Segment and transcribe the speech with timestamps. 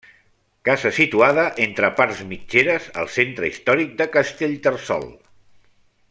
[0.69, 5.07] Casa situada entre partes mitgeres al centre històric de Castellterçol.